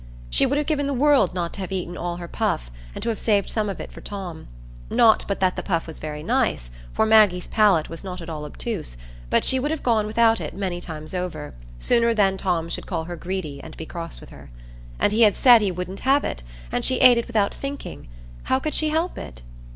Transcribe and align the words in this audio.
She 0.31 0.47
would 0.47 0.57
have 0.57 0.65
given 0.65 0.87
the 0.87 0.95
world 0.95 1.35
not 1.35 1.53
to 1.53 1.59
have 1.59 1.71
eaten 1.71 1.95
all 1.95 2.15
her 2.17 2.27
puff, 2.27 2.71
and 2.95 3.03
to 3.03 3.09
have 3.09 3.19
saved 3.19 3.51
some 3.51 3.69
of 3.69 3.79
it 3.79 3.91
for 3.91 4.01
Tom. 4.01 4.47
Not 4.89 5.23
but 5.27 5.39
that 5.41 5.55
the 5.55 5.61
puff 5.61 5.85
was 5.85 5.99
very 5.99 6.23
nice, 6.23 6.71
for 6.91 7.05
Maggie's 7.05 7.45
palate 7.45 7.87
was 7.87 8.03
not 8.03 8.19
at 8.19 8.27
all 8.27 8.43
obtuse, 8.45 8.97
but 9.29 9.43
she 9.45 9.59
would 9.59 9.69
have 9.69 9.83
gone 9.83 10.07
without 10.07 10.41
it 10.41 10.55
many 10.55 10.81
times 10.81 11.13
over, 11.13 11.53
sooner 11.77 12.15
than 12.15 12.35
Tom 12.35 12.67
should 12.67 12.87
call 12.87 13.03
her 13.03 13.15
greedy 13.15 13.61
and 13.61 13.77
be 13.77 13.85
cross 13.85 14.19
with 14.19 14.31
her. 14.31 14.49
And 14.97 15.11
he 15.13 15.21
had 15.21 15.37
said 15.37 15.61
he 15.61 15.71
wouldn't 15.71 15.99
have 15.99 16.23
it, 16.23 16.41
and 16.71 16.83
she 16.83 16.97
ate 16.97 17.19
it 17.19 17.27
without 17.27 17.53
thinking; 17.53 18.07
how 18.45 18.57
could 18.57 18.73
she 18.73 18.89
help 18.89 19.19
it? 19.19 19.43